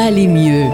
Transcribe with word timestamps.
aller 0.00 0.26
mieux. 0.26 0.64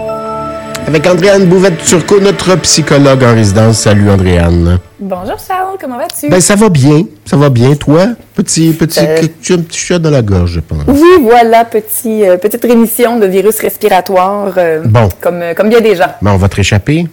Avec 0.87 1.05
Andréane 1.05 1.45
Bouvette-Turcot, 1.45 2.21
notre 2.21 2.55
psychologue 2.57 3.23
en 3.23 3.33
résidence. 3.35 3.79
Salut 3.79 4.09
Andréane. 4.09 4.79
Bonjour 4.99 5.35
Charles, 5.45 5.77
comment 5.79 5.97
vas-tu? 5.97 6.29
Ben 6.29 6.39
ça 6.39 6.55
va 6.55 6.69
bien, 6.69 7.03
ça 7.25 7.35
va 7.35 7.49
bien. 7.49 7.75
Toi, 7.75 8.07
petit, 8.35 8.71
petit, 8.71 8.99
euh... 9.01 9.21
tu 9.41 9.51
as 9.51 9.55
un 9.55 9.59
petit 9.59 9.79
chat 9.79 9.99
dans 9.99 10.09
la 10.09 10.21
gorge, 10.21 10.51
je 10.51 10.59
pense. 10.61 10.83
Oui, 10.87 11.09
voilà, 11.21 11.65
petit, 11.65 12.25
euh, 12.25 12.37
petite 12.37 12.63
rémission 12.63 13.19
de 13.19 13.25
virus 13.25 13.59
respiratoire, 13.59 14.53
euh, 14.57 14.81
bon. 14.85 15.09
comme, 15.19 15.43
comme 15.57 15.69
bien 15.69 15.81
des 15.81 15.95
gens. 15.95 16.11
Ben, 16.21 16.31
on 16.31 16.37
va 16.37 16.47
te 16.47 16.55
réchapper. 16.55 17.05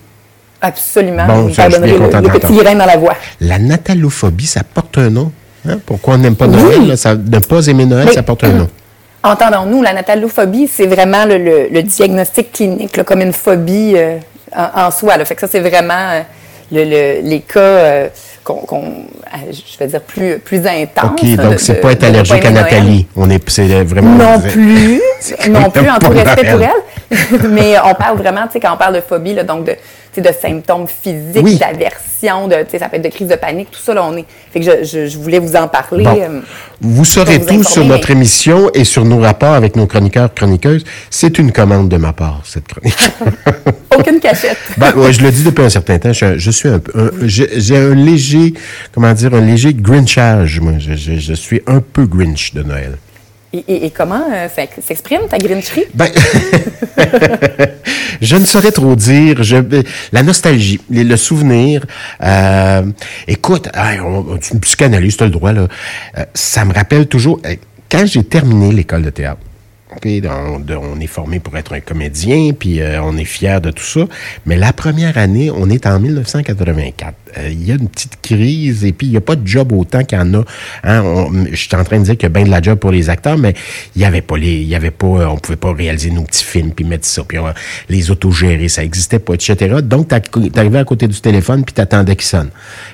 Absolument. 0.62 1.27
Bon, 1.27 1.53
ça, 1.53 1.69
je 1.69 1.75
suis 1.75 1.83
bien 1.83 1.99
content 1.99 2.21
le, 2.21 2.29
le 2.29 2.39
petit 2.39 2.57
grain 2.57 2.77
dans 2.77 2.87
la 2.87 2.96
voix. 2.96 3.17
La 3.41 3.59
natalophobie, 3.59 4.46
ça 4.46 4.62
porte 4.62 4.96
un 4.99 5.11
nom. 5.11 5.33
Hein? 5.69 5.79
Pourquoi 5.85 6.15
on 6.15 6.19
n'aime 6.19 6.37
pas 6.37 6.46
Noël? 6.46 6.79
Oui. 6.81 6.96
Ça, 6.96 7.17
ne 7.17 7.39
pas 7.41 7.67
aimer 7.67 7.87
Noël, 7.87 8.07
Mais, 8.07 8.12
ça 8.12 8.23
porte 8.23 8.45
un 8.45 8.53
nom. 8.53 8.69
Entendons-nous, 9.25 9.82
la 9.82 9.95
natalophobie, 9.95 10.68
c'est 10.68 10.86
vraiment 10.86 11.24
le, 11.24 11.38
le, 11.38 11.68
le, 11.70 11.82
diagnostic 11.82 12.52
clinique, 12.52 12.95
là, 12.98 13.05
comme 13.05 13.23
une 13.23 13.32
phobie 13.32 13.95
euh, 13.96 14.19
en, 14.55 14.82
en, 14.82 14.91
soi. 14.91 15.16
Là. 15.16 15.24
Fait 15.24 15.34
que 15.34 15.41
ça, 15.41 15.46
c'est 15.51 15.60
vraiment 15.60 15.95
euh, 15.95 16.20
le, 16.70 17.27
les 17.27 17.41
cas 17.41 17.59
euh, 17.59 18.09
qu'on, 18.45 18.60
qu 18.66 18.77
je 19.51 19.79
vais 19.79 19.87
dire, 19.87 20.02
plus, 20.02 20.38
plus 20.38 20.66
intenses. 20.66 21.12
OK, 21.12 21.37
donc 21.37 21.59
c'est 21.59 21.80
pas 21.80 21.92
être 21.92 22.05
allergique 22.05 22.45
à 22.45 22.51
Nathalie. 22.51 23.06
On 23.16 23.30
est, 23.30 23.48
c'est 23.48 23.82
vraiment... 23.84 24.10
Non 24.10 24.41
plus, 24.41 25.01
non 25.48 25.70
plus, 25.70 25.88
en 25.88 25.98
tout 25.98 26.10
respect 26.10 26.51
pour 26.51 26.60
elle. 26.60 27.48
Mais 27.51 27.77
on 27.82 27.95
parle 27.95 28.18
vraiment, 28.18 28.43
tu 28.43 28.52
sais, 28.52 28.60
quand 28.60 28.74
on 28.74 28.77
parle 28.77 28.96
de 28.96 29.01
phobie, 29.01 29.32
là, 29.32 29.43
donc 29.43 29.65
de, 29.65 29.74
de 30.20 30.30
symptômes 30.38 30.87
physiques, 30.87 31.43
oui. 31.43 31.56
d'aversion, 31.56 32.04
de, 32.48 32.78
ça 32.78 32.88
peut 32.88 32.96
être 32.96 33.05
de 33.05 33.09
crise 33.09 33.28
de 33.28 33.37
panique, 33.37 33.70
tout 33.70 33.80
ça, 33.80 33.95
là, 33.95 34.05
on 34.05 34.16
est. 34.16 34.24
Fait 34.52 34.60
que 34.60 34.66
je, 34.66 34.84
je, 34.84 35.06
je 35.06 35.19
voulais 35.19 35.38
vous 35.38 35.56
en 35.56 35.69
parler. 35.69 36.05
Bon. 36.05 36.19
Euh, 36.20 36.41
vous 36.80 37.05
saurez 37.05 37.41
tout 37.45 37.62
sur 37.62 37.82
mais... 37.82 37.91
notre 37.91 38.10
émission 38.10 38.70
et 38.74 38.84
sur 38.84 39.05
nos 39.05 39.19
rapports 39.20 39.55
avec 39.55 39.77
nos 39.77 39.87
chroniqueurs, 39.87 40.32
chroniqueuses. 40.32 40.84
C'est 41.10 41.38
une 41.38 41.52
commande 41.52 41.88
de 41.88 41.96
ma 41.96 42.12
part, 42.12 42.41
cette 42.45 42.68
chronique. 42.68 42.96
Aucune 43.96 44.20
cachette. 44.20 44.59
ben, 44.77 44.93
ouais, 44.96 45.12
je 45.12 45.23
le 45.23 45.30
dis 45.30 45.45
depuis 45.45 45.65
un 45.65 45.71
certain 45.71 45.99
temps. 45.99 46.12
Je, 46.12 46.38
je 46.38 46.51
suis 46.51 46.68
un 46.68 46.79
peu, 46.79 47.12
j'ai 47.23 47.76
un 47.76 47.95
léger, 47.95 48.54
comment 48.93 49.12
dire, 49.12 49.34
un 49.34 49.40
léger 49.40 49.74
grinchage. 49.74 50.60
Moi, 50.60 50.74
je, 50.79 50.95
je, 50.95 51.18
je 51.18 51.34
suis 51.34 51.62
un 51.66 51.80
peu 51.80 52.06
grinch 52.06 52.54
de 52.54 52.62
Noël. 52.62 52.96
Et, 53.69 53.91
comment 53.91 54.24
euh, 54.33 54.49
s'exprime 54.80 55.29
ta 55.29 55.38
grincherie? 55.38 55.85
Ben, 55.95 56.09
je 58.21 58.37
ne 58.37 58.45
saurais 58.45 58.73
trop 58.73 58.96
dire. 58.96 59.41
La 60.13 60.24
nostalgie, 60.24 60.80
le 60.91 61.16
souvenir. 61.16 61.87
Euh, 62.23 62.83
écoute, 63.29 63.69
on, 64.05 64.38
tu 64.38 64.55
me 64.55 64.61
tu 64.61 65.22
as 65.22 65.27
le 65.27 65.31
droit, 65.31 65.53
là. 65.53 65.69
Euh, 66.19 66.25
ça 66.34 66.65
me 66.65 66.75
rappelle 66.75 67.06
toujours, 67.06 67.41
quand 67.88 68.06
j'ai 68.06 68.25
terminé 68.25 68.72
l'école 68.72 69.03
de 69.03 69.11
théâtre, 69.11 69.41
on, 70.04 70.62
on, 70.76 71.00
est 71.00 71.06
formé 71.06 71.41
pour 71.41 71.56
être 71.56 71.72
un 71.72 71.81
comédien, 71.81 72.53
puis 72.53 72.81
euh, 72.81 73.03
on 73.03 73.16
est 73.16 73.25
fier 73.25 73.60
de 73.60 73.70
tout 73.70 73.84
ça. 73.84 74.06
Mais 74.47 74.56
la 74.56 74.72
première 74.72 75.19
année, 75.19 75.50
on 75.50 75.69
est 75.70 75.87
en 75.87 75.98
1984. 76.00 77.14
Euh, 77.38 77.48
il 77.50 77.66
y 77.66 77.72
a 77.72 77.75
une 77.75 77.88
petite 77.88 78.20
crise 78.22 78.84
et 78.84 78.92
puis 78.92 79.06
il 79.09 79.10
n'y 79.10 79.16
a 79.16 79.20
pas 79.20 79.37
de 79.37 79.47
job 79.47 79.72
autant 79.72 80.04
qu'il 80.04 80.19
y 80.19 80.20
en 80.20 80.34
a. 80.34 80.44
Hein, 80.84 81.26
je 81.50 81.56
suis 81.56 81.75
en 81.75 81.84
train 81.84 81.98
de 81.98 82.04
dire 82.04 82.15
qu'il 82.15 82.25
y 82.25 82.26
a 82.26 82.28
bien 82.28 82.44
de 82.44 82.50
la 82.50 82.62
job 82.62 82.78
pour 82.78 82.92
les 82.92 83.10
acteurs, 83.10 83.38
mais 83.38 83.54
il 83.97 84.03
y 84.03 84.04
avait 84.04 84.22
pas 84.22 84.37
les, 84.37 84.54
il 84.54 84.69
y 84.69 84.75
avait 84.75 84.91
pas, 84.91 85.06
on 85.06 85.37
pouvait 85.37 85.56
pas 85.56 85.72
réaliser 85.72 86.10
nos 86.10 86.22
petits 86.22 86.44
films 86.44 86.72
puis 86.72 86.84
mettre 86.84 87.06
ça, 87.06 87.22
puis 87.25 87.38
euh, 87.38 87.53
les 87.88 88.10
autogérer, 88.10 88.69
ça 88.69 88.84
existait 88.84 89.19
pas, 89.19 89.34
etc. 89.34 89.76
Donc 89.82 90.09
t'arrivais 90.09 90.78
à 90.78 90.84
côté 90.84 91.09
du 91.09 91.20
téléphone 91.20 91.65
puis 91.65 91.75
t'attendais 91.75 92.16
qu'il 92.16 92.26
sonne. 92.26 92.50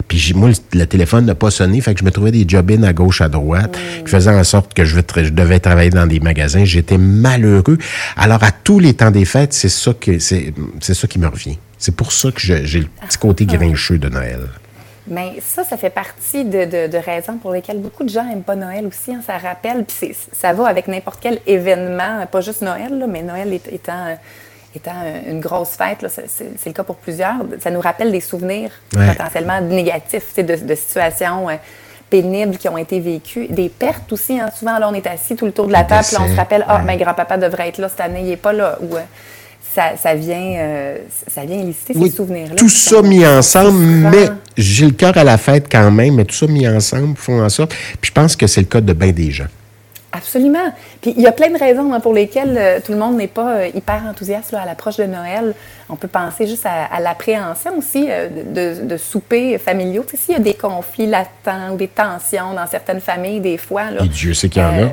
Puis 0.09 0.33
moi 0.35 0.51
le, 0.73 0.87
téléphone 0.87 1.27
n'a 1.27 1.35
pas 1.35 1.51
sonné, 1.51 1.81
fait 1.81 1.95
que 1.95 2.01
je 2.01 2.05
me 2.05 2.11
trouvais 2.11 2.33
des 2.33 2.45
job-ins 2.47 2.83
à 2.83 2.93
gauche, 2.93 3.21
à 3.21 3.29
droite, 3.29 3.77
mmh. 3.77 4.05
qui 4.05 4.11
faisaient 4.11 4.31
en 4.31 4.45
sorte 4.45 4.75
que 4.75 4.85
je, 4.85 5.01
je 5.17 5.31
devais 5.31 5.61
travailler 5.61 5.91
dans 5.91 6.07
des 6.07 6.21
magasins. 6.21 6.65
J'étais 6.65 6.90
malheureux. 6.99 7.79
Alors, 8.17 8.43
à 8.43 8.51
tous 8.53 8.79
les 8.79 8.95
temps 8.95 9.11
des 9.11 9.25
fêtes, 9.25 9.53
c'est 9.53 9.69
ça 9.69 9.93
que 9.95 10.19
c'est, 10.19 10.53
c'est 10.81 10.95
ça 10.95 11.07
qui 11.07 11.19
me 11.19 11.27
revient. 11.27 11.59
C'est 11.79 11.95
pour 11.95 12.13
ça 12.13 12.31
que 12.31 12.41
je, 12.41 12.65
j'ai 12.65 12.81
le 12.81 12.89
petit 13.07 13.19
côté 13.19 13.47
grincheux 13.47 13.99
de 13.99 14.09
Noël. 14.09 14.41
Mais 15.07 15.41
ça, 15.41 15.65
ça 15.65 15.77
fait 15.77 15.91
partie 15.91 16.45
de, 16.45 16.65
de, 16.67 16.87
de, 16.87 16.99
raisons 16.99 17.39
pour 17.39 17.53
lesquelles 17.53 17.81
beaucoup 17.81 18.05
de 18.05 18.11
gens 18.11 18.25
n'aiment 18.25 18.43
pas 18.43 18.55
Noël 18.55 18.87
aussi. 18.87 19.13
Hein, 19.13 19.23
ça 19.27 19.39
rappelle, 19.39 19.85
puis 19.85 20.15
ça 20.33 20.53
va 20.53 20.69
avec 20.69 20.89
n'importe 20.89 21.19
quel 21.21 21.41
événement, 21.47 22.27
pas 22.27 22.41
juste 22.41 22.63
Noël, 22.63 22.97
là, 22.97 23.07
mais 23.07 23.23
Noël 23.23 23.53
étant, 23.53 24.17
étant 24.75 25.03
une 25.27 25.41
grosse 25.41 25.71
fête, 25.71 26.03
là, 26.03 26.09
c'est, 26.09 26.29
c'est, 26.29 26.67
le 26.67 26.73
cas 26.73 26.85
pour 26.85 26.97
plusieurs. 26.97 27.37
Ça 27.61 27.71
nous 27.71 27.81
rappelle 27.81 28.13
des 28.13 28.21
souvenirs 28.21 28.71
ouais. 28.95 29.09
potentiellement 29.09 29.61
négatifs, 29.61 30.37
de, 30.37 30.43
de 30.55 30.75
situations 30.75 31.49
pénibles 32.11 32.57
qui 32.57 32.69
ont 32.69 32.77
été 32.77 33.01
vécues, 33.01 33.47
des 33.49 33.69
pertes 33.69 34.13
aussi. 34.13 34.39
Hein. 34.39 34.51
Souvent, 34.57 34.79
là, 34.79 34.89
on 34.91 34.95
est 34.95 35.07
assis 35.07 35.37
tout 35.37 35.47
le 35.47 35.53
tour 35.53 35.67
de 35.67 35.73
la 35.73 35.85
table, 35.85 36.07
on 36.19 36.29
se 36.29 36.37
rappelle, 36.37 36.65
ah, 36.69 36.79
ouais. 36.79 36.87
ben, 36.87 36.99
grand-papa 36.99 37.39
devrait 37.39 37.69
être 37.69 37.79
là 37.79 37.89
cette 37.89 38.01
année, 38.01 38.21
il 38.21 38.29
n'est 38.29 38.37
pas 38.37 38.53
là. 38.53 38.79
Ou, 38.83 38.97
euh, 38.97 39.01
ça, 39.75 39.97
ça, 39.97 40.15
vient, 40.15 40.57
euh, 40.59 40.97
ça 41.29 41.45
vient 41.45 41.59
oui, 41.59 41.75
ces 41.87 42.11
souvenirs-là. 42.11 42.57
Tout 42.57 42.69
ça 42.69 43.03
mis 43.03 43.25
ensemble, 43.25 43.79
mais 43.79 44.29
j'ai 44.57 44.87
le 44.87 44.93
cœur 44.93 45.17
à 45.17 45.23
la 45.23 45.39
fête 45.39 45.67
quand 45.71 45.91
même, 45.93 46.17
mais 46.17 46.25
tout 46.25 46.35
ça 46.35 46.47
mis 46.49 46.67
ensemble 46.67 47.17
font 47.17 47.41
en 47.41 47.49
sorte. 47.49 47.71
Puis 48.01 48.09
je 48.09 48.13
pense 48.13 48.35
que 48.35 48.47
c'est 48.49 48.63
le 48.63 48.67
cas 48.67 48.81
de 48.81 48.93
bien 48.93 49.13
des 49.13 49.31
gens. 49.31 49.47
Absolument. 50.13 50.73
Puis 51.01 51.15
il 51.17 51.23
y 51.23 51.27
a 51.29 51.33
plein 51.33 51.51
de 51.51 51.59
raisons 51.59 51.93
hein, 51.93 52.01
pour 52.01 52.13
lesquelles 52.13 52.57
euh, 52.59 52.81
tout 52.85 52.93
le 52.93 52.99
monde 52.99 53.17
n'est 53.17 53.29
pas 53.29 53.53
euh, 53.53 53.69
hyper 53.73 54.03
enthousiaste 54.11 54.51
là, 54.51 54.63
à 54.63 54.67
l'approche 54.67 54.97
de 54.97 55.05
Noël. 55.05 55.55
On 55.89 55.95
peut 55.97 56.09
penser 56.09 56.49
juste 56.49 56.67
à, 56.67 56.93
à 56.93 57.01
l'appréhension 57.01 57.79
aussi 57.79 58.07
euh, 58.09 58.29
de, 58.29 58.87
de 58.87 58.97
soupers 58.97 59.59
familiaux. 59.59 60.05
Tu 60.09 60.17
sais, 60.17 60.23
s'il 60.23 60.35
y 60.35 60.37
a 60.37 60.41
des 60.41 60.55
conflits 60.55 61.07
latents 61.07 61.73
ou 61.73 61.77
des 61.77 61.89
tensions 61.89 62.55
dans 62.55 62.67
certaines 62.67 63.01
familles, 63.01 63.41
des 63.41 63.57
fois. 63.57 63.91
Là, 63.93 64.03
Et 64.05 64.09
Dieu 64.09 64.35
sait 64.35 64.49
qu'il 64.49 64.63
y 64.63 64.65
en 64.65 64.87
a. 64.87 64.89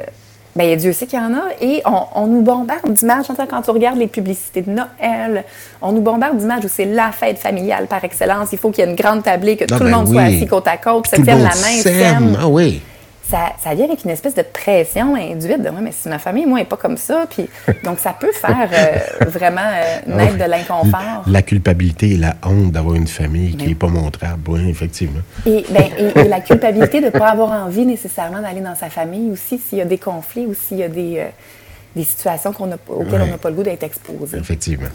Bien, 0.56 0.76
Dieu 0.76 0.92
sait 0.92 1.06
qu'il 1.06 1.20
y 1.20 1.22
en 1.22 1.34
a. 1.34 1.46
Et 1.62 1.82
on, 1.86 2.02
on 2.16 2.28
nous 2.28 2.42
bombarde 2.42 2.92
d'images. 2.92 3.26
Quand 3.50 3.62
tu 3.62 3.72
regardes 3.72 3.98
les 3.98 4.08
publicités 4.08 4.62
de 4.62 4.72
Noël, 4.72 5.44
on 5.82 5.92
nous 5.92 6.02
bombarde 6.02 6.38
d'images 6.38 6.66
où 6.66 6.68
c'est 6.68 6.86
la 6.86 7.12
fête 7.12 7.40
familiale 7.40 7.88
par 7.88 8.04
excellence. 8.04 8.50
Il 8.54 8.58
faut 8.60 8.70
qu'il 8.72 8.84
y 8.84 8.88
ait 8.88 8.90
une 8.90 8.96
grande 8.96 9.24
tablée, 9.24 9.56
que 9.56 9.66
non, 9.66 9.78
tout 9.78 9.84
ben 9.84 9.90
le 9.90 9.96
monde 9.96 10.08
oui. 10.10 10.14
soit 10.14 10.24
assis 10.24 10.48
côte 10.48 10.68
à 10.68 10.78
côte, 10.78 11.08
se 11.08 11.16
tienne 11.16 11.44
la 11.44 11.50
monde 11.50 11.62
main, 11.62 11.82
s'aime. 11.82 12.38
Ah 12.40 12.48
oui. 12.48 12.82
Ça, 13.30 13.52
ça, 13.62 13.76
vient 13.76 13.86
avec 13.86 14.06
une 14.06 14.12
espèce 14.12 14.36
de 14.36 14.42
pression 14.42 15.16
induite 15.16 15.62
de 15.62 15.70
ouais, 15.70 15.82
mais 15.82 15.92
si 15.92 16.08
ma 16.08 16.18
famille, 16.18 16.46
moi, 16.46 16.60
n'est 16.60 16.66
pas 16.66 16.78
comme 16.78 16.96
ça. 16.96 17.26
Puis, 17.30 17.50
donc, 17.84 18.00
ça 18.00 18.16
peut 18.18 18.32
faire 18.32 18.70
euh, 18.72 19.26
vraiment 19.26 19.60
euh, 19.62 20.16
naître 20.16 20.36
oh, 20.36 20.44
de 20.44 20.50
l'inconfort. 20.50 21.24
La 21.28 21.42
culpabilité 21.42 22.12
et 22.12 22.18
la 22.18 22.36
honte 22.46 22.72
d'avoir 22.72 22.96
une 22.96 23.08
famille 23.08 23.52
mais... 23.52 23.64
qui 23.64 23.68
n'est 23.68 23.76
pas 23.76 23.88
montrable, 23.88 24.42
oui, 24.48 24.70
effectivement. 24.70 25.20
Et, 25.46 25.66
ben, 25.70 25.84
et, 25.98 26.20
et 26.20 26.24
la 26.24 26.40
culpabilité 26.40 27.02
de 27.02 27.08
ne 27.08 27.12
pas 27.12 27.28
avoir 27.28 27.52
envie 27.52 27.86
nécessairement 27.86 28.42
d'aller 28.42 28.62
dans 28.62 28.76
sa 28.76 28.90
famille 28.90 29.30
aussi, 29.32 29.58
s'il 29.58 29.80
y 29.80 29.82
a 29.82 29.86
des 29.86 29.98
conflits 29.98 30.46
ou 30.46 30.54
s'il 30.54 30.78
y 30.78 30.84
a 30.84 30.90
des, 30.90 31.18
euh, 31.18 31.28
des 31.98 32.06
situations 32.06 32.52
a, 32.52 32.92
auxquelles 32.94 33.22
on 33.24 33.28
n'a 33.28 33.38
pas 33.38 33.50
le 33.50 33.56
goût 33.56 33.64
d'être 33.64 33.84
exposé. 33.84 34.38
Effectivement. 34.38 34.88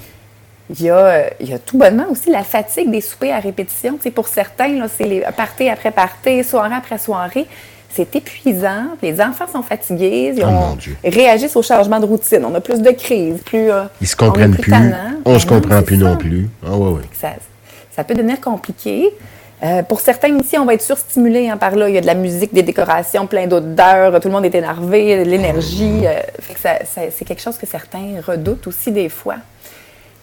Il 0.70 0.81
y, 0.81 0.88
a, 0.88 1.28
il 1.38 1.50
y 1.50 1.53
a 1.53 1.59
tout 1.59 1.76
bonnement 1.76 2.06
aussi 2.10 2.31
la 2.31 2.44
fatigue 2.44 2.91
des 2.91 3.03
soupers 3.03 3.34
à 3.34 3.41
répétition. 3.41 3.99
Pour 4.14 4.28
certains, 4.28 4.87
c'est 4.88 5.04
les 5.04 5.20
parties 5.37 5.69
après 5.69 5.91
parties, 5.91 6.43
soirée 6.44 6.76
après 6.76 6.97
soirée 6.97 7.47
c'est 7.94 8.16
épuisant, 8.16 8.86
les 9.03 9.20
enfants 9.20 9.47
sont 9.50 9.62
fatigués, 9.62 10.32
ils 10.34 10.44
ont, 10.44 10.75
oh 10.75 10.91
réagissent 11.04 11.56
au 11.56 11.62
changement 11.62 12.00
de 12.00 12.06
routine. 12.06 12.44
On 12.44 12.54
a 12.54 12.60
plus 12.60 12.80
de 12.80 12.91
crises, 12.91 13.41
plus. 13.44 13.70
Euh, 13.70 13.84
ils 14.00 14.06
se 14.06 14.16
comprennent 14.16 14.56
plus. 14.56 14.70
Tannant. 14.70 15.20
On 15.25 15.38
se 15.38 15.47
comprend 15.47 15.82
plus 15.82 15.98
ça. 15.98 16.04
non 16.04 16.16
plus. 16.16 16.48
Ah, 16.66 16.76
ouais, 16.76 16.92
ouais. 16.92 17.02
Ça, 17.12 17.32
ça, 17.94 18.04
peut 18.04 18.14
devenir 18.14 18.41
compliqué. 18.41 19.10
Euh, 19.62 19.82
pour 19.82 20.00
certains 20.00 20.36
ici, 20.38 20.56
on 20.58 20.64
va 20.64 20.75
être 20.75 20.82
surstimulé 20.82 21.48
hein, 21.48 21.56
par 21.56 21.76
là. 21.76 21.88
Il 21.88 21.94
y 21.94 21.98
a 21.98 22.00
de 22.00 22.06
la 22.06 22.14
musique, 22.14 22.54
des 22.54 22.62
décorations, 22.62 23.26
plein 23.26 23.47
d'odeurs, 23.47 24.19
tout 24.20 24.28
le 24.28 24.34
monde 24.34 24.47
est 24.47 24.54
énervé, 24.54 25.25
de 25.25 25.31
l'énergie. 25.31 26.06
Euh, 26.06 26.20
c'est 27.10 27.25
quelque 27.25 27.42
chose 27.42 27.58
que 27.58 27.66
certains 27.66 28.20
redoutent 28.26 28.66
aussi 28.66 28.91
des 28.91 29.08
fois. 29.10 29.36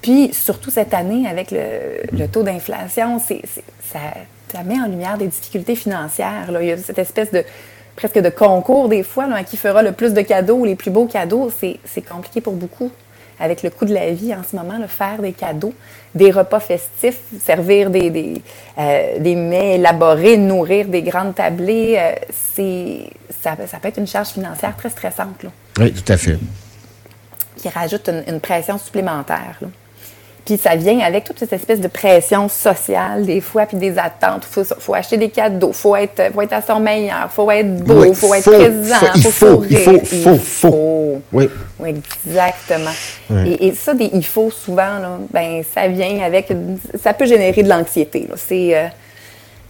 Puis, 0.02 0.34
surtout 0.34 0.72
cette 0.72 0.94
année, 0.94 1.28
avec 1.30 1.52
le, 1.52 2.18
le 2.18 2.28
taux 2.28 2.42
d'inflation, 2.42 3.20
ça, 3.20 4.00
ça 4.52 4.64
met 4.64 4.80
en 4.80 4.88
lumière 4.88 5.18
des 5.18 5.28
difficultés 5.28 5.76
financières. 5.76 6.52
Là. 6.52 6.62
Il 6.62 6.68
y 6.68 6.72
a 6.72 6.78
cette 6.78 7.00
espèce 7.00 7.32
de 7.32 7.44
presque 7.96 8.20
de 8.20 8.30
concours 8.30 8.90
des 8.90 9.04
fois, 9.04 9.28
là, 9.28 9.44
qui 9.44 9.58
fera 9.58 9.84
le 9.84 9.92
plus 9.92 10.14
de 10.14 10.22
cadeaux, 10.22 10.66
les 10.66 10.76
plus 10.76 10.92
beaux 10.92 11.06
cadeaux. 11.06 11.52
C'est 11.60 12.02
compliqué 12.02 12.42
pour 12.42 12.54
beaucoup. 12.54 12.92
Avec 13.42 13.64
le 13.64 13.70
coût 13.70 13.86
de 13.86 13.94
la 13.94 14.12
vie 14.12 14.34
en 14.36 14.42
ce 14.44 14.54
moment, 14.54 14.78
là, 14.78 14.88
faire 14.90 15.22
des 15.22 15.32
cadeaux, 15.32 15.74
des 16.14 16.30
repas 16.30 16.60
festifs, 16.60 17.22
servir 17.42 17.90
des, 17.90 18.10
des, 18.10 18.42
euh, 18.78 19.18
des 19.20 19.36
mets 19.36 19.76
élaborés, 19.76 20.36
nourrir 20.36 20.88
des 20.88 21.02
grandes 21.02 21.36
tablées, 21.36 21.96
euh, 21.98 22.16
ça, 23.42 23.56
ça 23.66 23.78
peut 23.82 23.88
être 23.88 23.98
une 23.98 24.08
charge 24.08 24.30
financière 24.30 24.76
très 24.76 24.90
stressante. 24.90 25.42
Là, 25.44 25.52
oui, 25.80 25.94
tout 25.94 26.12
à 26.12 26.18
fait. 26.18 26.38
Qui 27.56 27.70
rajoute 27.70 28.10
une, 28.10 28.24
une 28.28 28.40
pression 28.42 28.78
supplémentaire. 28.78 29.58
Là. 29.62 29.68
Puis 30.46 30.58
ça 30.58 30.76
vient 30.76 31.00
avec 31.00 31.26
toute 31.26 31.40
cette 31.40 31.54
espèce 31.54 31.80
de 31.80 31.88
pression 31.88 32.50
sociale, 32.50 33.26
des 33.26 33.42
fois, 33.42 33.66
puis 33.66 33.78
des 33.78 33.98
attentes. 33.98 34.44
Il 34.50 34.54
faut, 34.54 34.64
faut, 34.64 34.94
acheter 34.94 35.18
des 35.18 35.30
cadeaux, 35.30 35.70
il 35.70 35.76
faut 35.76 35.96
être, 35.96 36.34
faut 36.34 36.42
être 36.42 36.54
à 36.54 36.62
son 36.62 36.80
meilleur, 36.80 37.26
il 37.26 37.36
faut 37.36 37.52
être 37.52 37.76
beau, 37.84 38.04
il 38.04 38.10
oui, 38.10 38.16
faut, 38.16 38.34
être 38.34 38.50
présent, 38.50 38.96
il 39.16 39.22
faut, 39.22 39.30
faut, 39.30 39.46
sourire. 39.48 39.80
Il 39.80 39.84
faut, 39.84 40.00
il 40.02 40.24
faut, 40.24 40.34
il 40.34 40.40
faut. 40.40 41.22
Oui. 41.32 41.50
oui 41.80 41.96
exactement. 42.26 42.92
Oui. 43.30 43.58
Et, 43.60 43.68
et, 43.68 43.74
ça, 43.74 43.94
des 43.94 44.10
il 44.14 44.26
faut, 44.26 44.50
souvent, 44.50 45.00
là, 45.00 45.20
ben, 45.32 45.62
ça 45.74 45.88
vient 45.88 46.20
avec... 46.22 46.52
Ça 47.02 47.14
peut 47.14 47.26
générer 47.26 47.64
de 47.64 47.70
l'anxiété. 47.70 48.28
C'est... 48.36 48.76
Euh, 48.76 48.88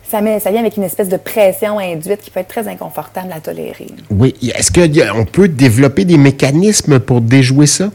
ça, 0.10 0.21
met, 0.21 0.39
ça, 0.39 0.50
vient 0.50 0.62
avec 0.62 0.75
une 0.75 0.83
espèce 0.83 1.10
de 1.10 1.18
pression 1.18 1.77
induite 1.77 2.21
qui 2.21 2.31
peut 2.31 2.39
être 2.39 2.48
très 2.48 2.68
inconfortable 2.68 3.31
à 3.31 3.39
tolérer. 3.39 3.88
Oui. 4.10 4.33
Est-ce 4.56 4.71
qu'on 4.71 5.25
peut 5.25 5.48
développer 5.48 6.04
des 6.04 6.18
mécanismes 6.18 7.00
pour 7.00 7.21
déjouer 7.21 7.68
ça? 7.68 7.92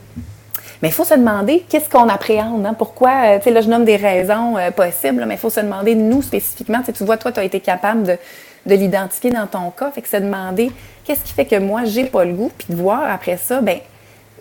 Mais 0.85 0.91
il 0.91 0.93
faut 0.93 1.05
se 1.05 1.15
demander 1.15 1.65
qu'est-ce 1.67 1.89
qu'on 1.89 2.11
appréhende. 2.11 2.67
Hein? 2.67 2.75
Pourquoi, 2.77 3.09
euh, 3.25 3.39
tu 3.39 3.45
sais, 3.45 3.51
là, 3.53 3.63
je 3.63 3.71
nomme 3.71 3.87
des 3.87 3.97
raisons 3.97 4.59
euh, 4.59 4.71
possibles, 4.71 5.25
mais 5.27 5.37
il 5.37 5.41
faut 5.41 5.49
se 5.49 5.61
demander, 5.61 5.95
nous 5.95 6.21
spécifiquement, 6.21 6.83
tu 6.83 7.05
vois, 7.05 7.17
toi, 7.17 7.33
tu 7.33 7.41
as 7.41 7.45
été 7.45 7.59
capable 7.59 8.03
de, 8.03 8.19
de 8.67 8.75
l'identifier 8.75 9.31
dans 9.31 9.47
ton 9.47 9.71
cas. 9.71 9.91
Fait 9.93 10.03
que 10.03 10.09
se 10.11 10.19
demander 10.19 10.71
qu'est-ce 11.05 11.25
qui 11.25 11.33
fait 11.33 11.47
que 11.47 11.59
moi, 11.59 11.85
j'ai 11.85 12.05
pas 12.05 12.27
le 12.27 12.35
goût, 12.35 12.53
puis 12.59 12.67
de 12.69 12.75
voir 12.75 13.11
après 13.11 13.39
ça, 13.39 13.63
ben 13.63 13.79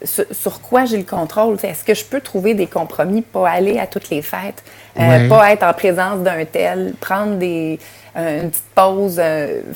sur, 0.03 0.59
quoi 0.59 0.83
j'ai 0.83 0.97
le 0.97 1.05
contrôle. 1.05 1.55
Est-ce 1.63 1.85
que 1.85 1.93
je 1.93 2.03
peux 2.03 2.19
trouver 2.19 2.55
des 2.55 2.67
compromis, 2.67 3.21
pas 3.21 3.49
aller 3.49 3.79
à 3.79 3.87
toutes 3.87 4.09
les 4.09 4.21
fêtes, 4.21 4.65
euh, 4.99 5.29
pas 5.29 5.53
être 5.53 5.63
en 5.63 5.71
présence 5.71 6.19
d'un 6.19 6.43
tel, 6.43 6.93
prendre 6.99 7.35
des, 7.35 7.79
une 8.17 8.49
petite 8.49 8.65
pause, 8.75 9.21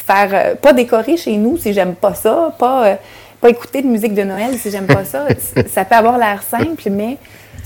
faire, 0.05 0.57
pas 0.57 0.73
décorer 0.73 1.15
chez 1.15 1.37
nous 1.37 1.55
si 1.55 1.71
j'aime 1.71 1.95
pas 1.95 2.13
ça, 2.13 2.53
pas 2.59 2.97
pas 3.41 3.49
écouter 3.49 3.81
de 3.81 3.87
musique 3.87 4.13
de 4.13 4.23
Noël 4.23 4.57
si 4.57 4.71
j'aime 4.71 4.87
pas 4.87 5.05
ça. 5.05 5.27
ça 5.73 5.85
peut 5.85 5.95
avoir 5.95 6.17
l'air 6.17 6.41
simple, 6.43 6.89
mais 6.89 7.17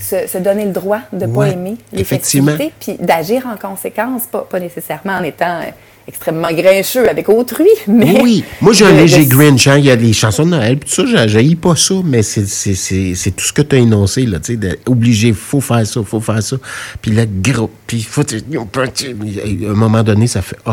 se, 0.02 0.38
donner 0.38 0.64
le 0.64 0.72
droit 0.72 1.00
de 1.12 1.26
ne 1.26 1.32
pas 1.32 1.48
aimer 1.48 1.76
les 1.92 2.04
festivités, 2.04 2.72
puis 2.80 2.96
d'agir 2.98 3.46
en 3.46 3.56
conséquence, 3.56 4.22
pas, 4.30 4.46
pas 4.48 4.60
nécessairement 4.60 5.12
en 5.12 5.22
étant 5.22 5.60
euh, 5.60 5.70
extrêmement 6.08 6.52
grincheux 6.52 7.08
avec 7.08 7.28
autrui, 7.28 7.68
mais... 7.86 8.20
Oui, 8.20 8.44
moi 8.60 8.72
j'ai 8.72 8.84
un 8.84 8.92
léger 8.92 9.26
grinch, 9.26 9.66
hein. 9.68 9.78
il 9.78 9.84
y 9.84 9.90
a 9.90 9.96
des 9.96 10.12
chansons 10.12 10.44
de 10.44 10.50
Noël, 10.50 10.78
tout 10.78 11.06
ça, 11.06 11.26
j'ai 11.26 11.54
pas 11.56 11.76
ça, 11.76 11.94
mais 12.04 12.22
c'est 12.22 13.30
tout 13.30 13.44
ce 13.44 13.52
que 13.52 13.62
tu 13.62 13.76
as 13.76 13.78
énoncé, 13.78 14.26
là, 14.26 14.40
tu 14.40 14.58
sais, 14.60 14.78
obligé, 14.86 15.32
faut 15.32 15.60
faire 15.60 15.86
ça, 15.86 16.02
faut 16.02 16.20
faire 16.20 16.42
ça, 16.42 16.56
puis 17.00 17.12
le 17.12 17.26
gros, 17.26 17.70
puis 17.86 18.02
faut... 18.02 18.22
À 18.22 19.70
un 19.70 19.74
moment 19.74 20.02
donné, 20.02 20.26
ça 20.26 20.42
fait, 20.42 20.58
oh, 20.66 20.72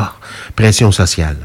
pression 0.56 0.92
sociale. 0.92 1.38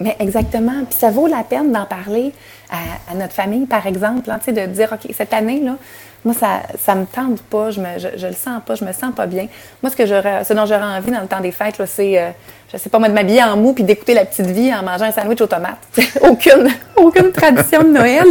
Mais 0.00 0.16
exactement, 0.18 0.84
puis 0.88 0.98
ça 0.98 1.10
vaut 1.10 1.26
la 1.26 1.44
peine 1.44 1.72
d'en 1.72 1.86
parler 1.86 2.32
à, 2.72 3.14
notre 3.14 3.32
famille, 3.32 3.66
par 3.66 3.86
exemple, 3.86 4.30
hein, 4.30 4.40
de 4.46 4.66
dire, 4.66 4.88
OK, 4.92 5.12
cette 5.14 5.32
année, 5.34 5.60
là, 5.60 5.76
moi, 6.24 6.34
ça 6.34 6.94
ne 6.94 7.00
me 7.00 7.06
tente 7.06 7.42
pas, 7.42 7.70
je, 7.70 7.80
me, 7.80 7.98
je, 7.98 8.26
le 8.26 8.32
sens 8.32 8.62
pas, 8.64 8.74
je 8.76 8.84
me 8.84 8.92
sens 8.92 9.12
pas 9.14 9.26
bien. 9.26 9.48
Moi, 9.82 9.90
ce, 9.90 9.96
que 9.96 10.06
ce 10.06 10.52
dont 10.52 10.66
j'aurais 10.66 10.96
envie 10.96 11.10
dans 11.10 11.20
le 11.20 11.26
temps 11.26 11.40
des 11.40 11.50
fêtes, 11.50 11.82
c'est, 11.86 12.18
euh, 12.18 12.30
je 12.72 12.78
sais 12.78 12.88
pas 12.88 12.98
moi, 12.98 13.08
de 13.08 13.14
m'habiller 13.14 13.42
en 13.42 13.56
mou 13.56 13.72
puis 13.74 13.84
d'écouter 13.84 14.14
la 14.14 14.24
petite 14.24 14.46
vie 14.46 14.72
en 14.72 14.82
mangeant 14.82 15.04
un 15.04 15.12
sandwich 15.12 15.40
aux 15.40 15.46
tomates. 15.46 15.78
aucune, 16.22 16.68
aucune 16.96 17.32
tradition 17.32 17.82
de 17.82 17.88
Noël. 17.88 18.26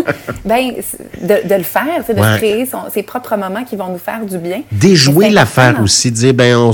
Ben, 0.45 0.71
de, 1.21 1.47
de 1.47 1.55
le 1.55 1.63
faire, 1.63 2.03
de 2.07 2.37
créer 2.37 2.67
ses 2.91 3.03
propres 3.03 3.35
moments 3.35 3.63
qui 3.63 3.75
vont 3.75 3.89
nous 3.89 3.99
faire 3.99 4.25
du 4.25 4.37
bien. 4.37 4.61
Déjouer 4.71 5.29
l'affaire 5.29 5.79
aussi, 5.83 6.11
dire, 6.11 6.33
ben, 6.33 6.55
on, 6.55 6.71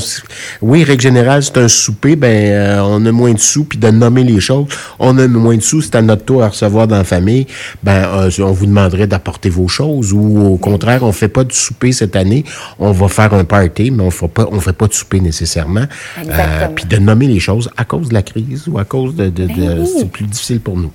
oui, 0.61 0.83
règle 0.83 1.01
générale, 1.01 1.43
c'est 1.43 1.57
un 1.57 1.67
souper, 1.67 2.15
ben, 2.15 2.27
euh, 2.27 2.81
on 2.83 3.05
a 3.05 3.11
moins 3.11 3.33
de 3.33 3.39
sous, 3.39 3.65
puis 3.65 3.77
de 3.77 3.89
nommer 3.89 4.23
les 4.23 4.39
choses. 4.39 4.67
On 4.99 5.17
a 5.17 5.27
moins 5.27 5.57
de 5.57 5.61
sous, 5.61 5.81
c'est 5.81 5.95
à 5.95 6.01
notre 6.01 6.23
tour 6.23 6.43
à 6.43 6.49
recevoir 6.49 6.87
dans 6.87 6.97
la 6.97 7.03
famille. 7.03 7.47
Ben, 7.83 8.03
euh, 8.05 8.29
on 8.39 8.51
vous 8.51 8.65
demanderait 8.65 9.07
d'apporter 9.07 9.49
vos 9.49 9.67
choses 9.67 10.13
ou 10.13 10.53
au 10.53 10.57
contraire, 10.57 11.03
on 11.03 11.11
fait 11.11 11.27
pas 11.27 11.43
de 11.43 11.53
souper 11.53 11.91
cette 11.91 12.15
année, 12.15 12.43
on 12.79 12.91
va 12.91 13.07
faire 13.07 13.33
un 13.33 13.43
party, 13.43 13.91
mais 13.91 14.03
on 14.03 14.07
ne 14.07 14.27
pas, 14.27 14.47
on 14.51 14.59
fait 14.59 14.73
pas 14.73 14.87
de 14.87 14.93
souper 14.93 15.19
nécessairement. 15.19 15.85
Euh, 16.17 16.67
puis 16.75 16.85
de 16.85 16.97
nommer 16.97 17.27
les 17.27 17.39
choses 17.39 17.69
à 17.77 17.85
cause 17.85 18.09
de 18.09 18.13
la 18.13 18.23
crise 18.23 18.67
ou 18.67 18.77
à 18.77 18.85
cause 18.85 19.15
de, 19.15 19.29
de, 19.29 19.47
ben 19.47 19.85
c'est 19.85 20.09
plus 20.09 20.25
difficile 20.25 20.59
pour 20.59 20.77
nous. 20.77 20.91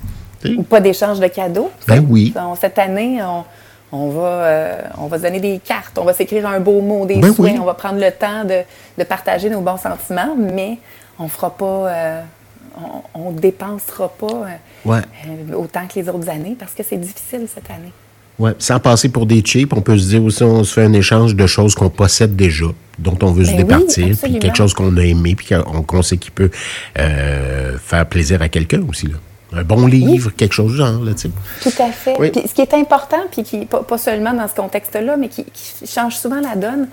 Ou 0.56 0.62
pas 0.62 0.80
d'échange 0.80 1.20
de 1.20 1.28
cadeaux. 1.28 1.70
Ben 1.86 2.04
oui. 2.08 2.34
cette 2.60 2.78
année, 2.78 3.20
on, 3.92 4.08
va, 4.08 4.26
euh, 4.26 4.82
on 4.98 5.06
va 5.06 5.18
se 5.18 5.22
donner 5.22 5.40
des 5.40 5.58
cartes, 5.58 5.98
on 5.98 6.04
va 6.04 6.12
s'écrire 6.14 6.46
un 6.48 6.60
beau 6.60 6.80
mot, 6.80 7.06
des 7.06 7.16
ben 7.16 7.32
on 7.60 7.64
va 7.64 7.74
prendre 7.74 8.00
le 8.00 8.10
temps 8.10 8.44
de, 8.44 9.04
partager 9.04 9.50
nos 9.50 9.60
bons 9.60 9.76
sentiments, 9.76 10.34
mais 10.36 10.78
on 11.18 11.28
fera 11.28 11.50
pas, 11.50 11.64
euh, 11.64 12.22
on, 13.14 13.32
ne 13.32 13.38
dépensera 13.38 14.08
pas 14.08 14.46
autant 15.54 15.86
que 15.86 16.00
les 16.00 16.08
autres 16.08 16.28
années 16.28 16.56
parce 16.58 16.74
que 16.74 16.82
c'est 16.82 16.96
difficile 16.96 17.46
cette 17.52 17.70
année. 17.70 17.92
Ouais, 18.38 18.52
sans 18.58 18.80
passer 18.80 19.08
pour 19.08 19.26
des 19.26 19.40
chips, 19.40 19.72
on 19.72 19.82
peut 19.82 19.98
se 19.98 20.08
dire 20.08 20.24
aussi, 20.24 20.42
on 20.42 20.64
se 20.64 20.74
fait 20.74 20.84
un 20.84 20.92
échange 20.94 21.36
de 21.36 21.46
choses 21.46 21.74
qu'on 21.74 21.90
possède 21.90 22.34
déjà, 22.34 22.66
dont 22.98 23.16
on 23.22 23.30
veut 23.30 23.44
se 23.44 23.50
ben 23.50 23.58
départir, 23.58 24.16
puis 24.20 24.38
quelque 24.38 24.56
chose 24.56 24.74
qu'on 24.74 24.96
a 24.96 25.02
aimé, 25.02 25.34
puis 25.34 25.54
qu'on 25.86 26.02
sait 26.02 26.16
qu'il 26.16 26.32
peut 26.32 26.50
euh, 26.98 27.76
faire 27.78 28.06
plaisir 28.06 28.40
à 28.40 28.48
quelqu'un 28.48 28.82
aussi. 28.88 29.06
Là. 29.06 29.16
Un 29.54 29.64
bon 29.64 29.86
livre, 29.86 30.30
quelque 30.30 30.54
chose 30.54 30.72
du 30.72 30.78
genre, 30.78 31.02
là, 31.02 31.12
tu 31.12 31.28
sais. 31.28 31.30
Tout 31.62 31.82
à 31.82 31.90
fait. 31.92 32.14
Puis 32.14 32.48
ce 32.48 32.54
qui 32.54 32.62
est 32.62 32.72
important, 32.72 33.20
puis 33.30 33.42
qui, 33.42 33.66
pas, 33.66 33.82
pas 33.82 33.98
seulement 33.98 34.32
dans 34.32 34.48
ce 34.48 34.54
contexte-là, 34.54 35.16
mais 35.18 35.28
qui, 35.28 35.44
change 35.86 36.16
souvent 36.16 36.40
la 36.40 36.56
donne, 36.56 36.88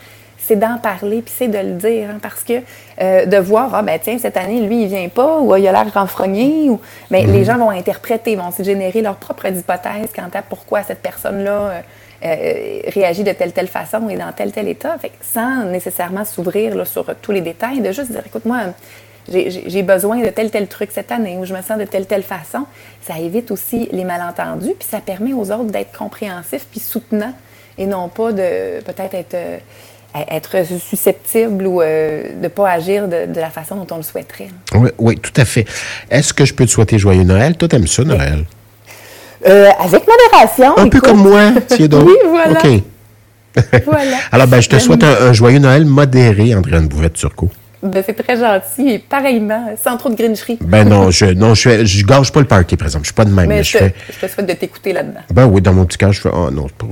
c'est 0.50 0.56
d'en 0.56 0.80
parler, 0.80 1.22
puis 1.22 1.34
c'est 1.38 1.48
de 1.48 1.60
le 1.60 1.74
dire. 1.74 2.10
Hein, 2.10 2.18
parce 2.22 2.44
que 2.44 2.54
euh, 3.02 3.26
de 3.26 3.38
voir, 3.38 3.70
ah 3.76 3.84
ben 3.84 4.00
tiens, 4.02 4.18
cette 4.18 4.36
année, 4.36 4.62
lui, 4.62 4.82
il 4.84 4.88
vient 4.88 5.08
pas, 5.08 5.40
ou 5.40 5.56
il 5.56 5.68
a 5.68 5.72
l'air 5.72 5.94
renfrogné, 5.94 6.70
ou 6.72 6.80
mais 7.12 7.24
ben, 7.24 7.34
les 7.34 7.40
mhm. 7.40 7.46
gens 7.46 7.58
vont 7.60 7.70
interpréter, 7.70 8.36
vont 8.36 8.52
se 8.52 8.64
générer 8.64 9.02
leurs 9.04 9.18
propres 9.18 9.46
hypothèses 9.46 10.12
quant 10.16 10.30
à 10.34 10.42
pourquoi 10.42 10.82
cette 10.82 11.04
personne-là 11.04 11.52
euh, 11.52 11.82
euh, 12.26 12.80
réagit 12.88 13.24
de 13.24 13.32
telle 13.32 13.54
telle 13.54 13.68
façon 13.68 14.10
et 14.10 14.18
dans 14.18 14.32
tel 14.32 14.52
tel 14.52 14.68
état, 14.68 14.98
fait, 14.98 15.12
sans 15.22 15.66
nécessairement 15.66 16.26
s'ouvrir 16.26 16.88
sur 16.88 17.06
tous 17.22 17.32
les 17.32 17.42
détails, 17.42 17.82
de 17.82 17.92
juste 17.92 18.12
dire, 18.12 18.24
écoute, 18.26 18.46
moi, 18.46 18.62
j'ai 19.32 19.84
besoin 19.84 20.20
de 20.22 20.30
tel 20.30 20.50
tel 20.50 20.68
truc 20.68 20.90
cette 20.92 21.12
année 21.12 21.38
ou 21.38 21.46
je 21.46 21.54
me 21.54 21.62
sens 21.62 21.78
de 21.78 21.86
telle 21.86 22.08
telle 22.08 22.24
façon. 22.24 22.66
Ça 23.02 23.20
évite 23.20 23.52
aussi 23.52 23.88
les 23.92 24.04
malentendus, 24.04 24.74
puis 24.80 24.88
ça 24.90 25.00
permet 25.00 25.34
aux 25.34 25.52
autres 25.52 25.72
d'être 25.72 25.96
compréhensifs 25.96 26.66
puis 26.72 26.80
soutenants 26.80 27.36
et 27.78 27.86
non 27.86 28.10
pas 28.10 28.32
de 28.32 28.82
peut-être 28.82 29.14
être 29.14 29.36
être 29.36 29.62
susceptible 30.90 31.68
ou 31.68 31.82
euh, 31.82 32.24
de 32.36 32.44
ne 32.44 32.48
pas 32.48 32.72
agir 32.72 33.08
de, 33.08 33.40
la 33.40 33.50
façon 33.50 33.76
dont 33.76 33.88
on 33.92 33.98
le 33.98 34.04
souhaiterait. 34.04 34.50
Oui, 34.76 34.90
oui 34.98 35.18
tout 35.18 35.34
à 35.36 35.46
fait. 35.46 35.66
Est-ce 36.10 36.34
que 36.34 36.46
je 36.46 36.54
peux 36.54 36.66
te 36.66 36.72
souhaiter 36.72 36.98
joyeux 36.98 37.24
Noël? 37.24 37.56
Toi, 37.56 37.68
t'aimes 37.68 37.88
ça, 37.88 38.04
Noël? 38.04 38.46
Euh, 39.48 39.70
avec 39.80 40.04
modération. 40.08 40.78
Un 40.78 40.90
peu 40.90 41.00
comme 41.00 41.22
moi, 41.22 41.52
c'est 41.68 41.88
donc. 41.88 42.08
oui, 42.08 42.16
voilà. 42.28 42.60
OK. 42.60 42.84
voilà. 43.86 44.18
Alors, 44.32 44.48
ben, 44.48 44.62
je 44.62 44.70
te 44.70 44.80
souhaite 44.80 45.04
un, 45.04 45.34
joyeux 45.34 45.60
Noël 45.60 45.86
modéré, 45.86 46.56
Andréane 46.56 46.88
Bouvette-Turcot. 46.88 47.50
Ben, 47.82 48.04
c'est 48.06 48.14
très 48.14 48.38
gentil. 48.38 48.90
Et 48.90 49.00
pareillement, 49.00 49.74
sans 49.82 49.98
trop 49.98 50.10
de 50.10 50.16
grincherie. 50.16 50.58
Ben 50.62 50.88
non, 50.88 51.12
je 51.12 51.26
non, 51.26 51.54
je, 51.54 51.86
je 51.86 52.06
gâche 52.06 52.32
pas 52.32 52.42
le 52.42 52.46
party, 52.46 52.76
par 52.76 52.88
exemple. 52.88 53.06
Je 53.06 53.10
suis 53.10 53.16
pas 53.16 53.26
de 53.26 53.32
même. 53.32 53.48
Mais, 53.48 53.64
je, 53.64 53.78
te, 53.78 53.84
je, 53.84 54.26
te 54.26 54.32
souhaite 54.32 54.48
de 54.48 54.54
t'écouter 54.54 54.94
là-dedans. 54.94 55.22
Ben 55.34 55.46
oui, 55.46 55.62
dans 55.62 55.74
mon 55.74 55.86
petit 55.86 55.98
cœur, 55.98 56.12
je 56.12 56.22
fais, 56.22 56.30
oh 56.34 56.52
non, 56.52 56.68
pas, 56.78 56.88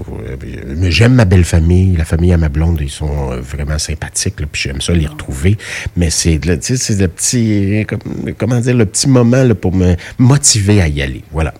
mais 0.66 0.92
j'aime 0.92 1.14
ma 1.14 1.26
belle 1.26 1.44
famille. 1.44 1.96
La 1.98 2.06
famille 2.06 2.34
à 2.34 2.38
ma 2.38 2.50
blonde, 2.50 2.80
ils 2.82 2.90
sont 2.90 3.32
euh, 3.32 3.42
vraiment 3.42 3.78
sympathiques, 3.78 4.40
là, 4.40 4.46
puis 4.52 4.62
j'aime 4.62 4.82
ça 4.82 4.94
les 4.94 5.08
retrouver. 5.08 5.58
Mais 5.96 6.10
c'est, 6.10 6.40
le 6.44 7.08
petit, 7.08 7.86
comment 8.38 8.60
dire, 8.60 8.76
le 8.76 8.86
petit 8.86 9.10
moment 9.10 9.44
là, 9.44 9.56
pour 9.56 9.74
me 9.74 9.96
motiver 10.18 10.82
à 10.82 10.88
y 10.88 11.02
aller. 11.02 11.24
Voilà. 11.32 11.54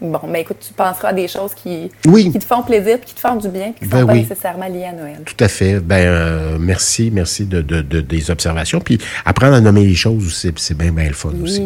Bon, 0.00 0.20
mais 0.28 0.42
écoute, 0.42 0.58
tu 0.60 0.72
penseras 0.72 1.08
à 1.08 1.12
des 1.12 1.26
choses 1.26 1.52
qui, 1.54 1.90
qui 2.02 2.38
te 2.38 2.44
font 2.44 2.62
plaisir, 2.62 3.00
qui 3.00 3.14
te 3.14 3.20
font 3.20 3.34
du 3.34 3.48
bien, 3.48 3.72
qui 3.72 3.84
ne 3.84 3.90
sont 3.90 3.96
ben 3.96 4.06
pas 4.06 4.14
nécessairement 4.14 4.68
liées 4.68 4.84
à 4.84 4.92
Noël. 4.92 5.18
Tout 5.24 5.42
à 5.42 5.48
fait. 5.48 5.80
Ben, 5.80 5.96
euh, 5.96 6.56
merci, 6.60 7.10
merci 7.12 7.46
de, 7.46 7.62
de, 7.62 8.00
des 8.00 8.30
observations. 8.30 8.80
Puis 8.80 8.98
apprendre 9.24 9.54
à 9.54 9.60
nommer 9.60 9.84
les 9.84 9.96
choses, 9.96 10.32
c'est 10.56 10.76
bien, 10.76 10.92
bien 10.92 11.08
le 11.08 11.14
fun 11.14 11.32
aussi. 11.42 11.60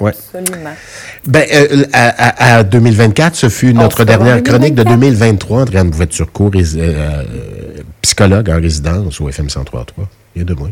Oui, 0.00 0.08
absolument. 0.08 0.74
Ben, 1.26 1.44
euh, 1.52 1.84
à, 1.92 2.62
2024, 2.62 3.34
ce 3.34 3.48
fut 3.48 3.74
notre 3.74 4.04
dernière 4.04 4.42
chronique 4.42 4.74
de 4.74 4.84
2023. 4.84 5.62
Andréane 5.62 5.90
Bouvet-Turcot, 5.90 6.52
euh, 6.54 7.24
psychologue 8.00 8.48
en 8.48 8.60
résidence 8.60 9.20
au 9.20 9.28
FM 9.28 9.46
103.3. 9.46 9.84
Il 10.34 10.38
y 10.38 10.42
a 10.42 10.44
deux 10.44 10.54
mois. 10.54 10.70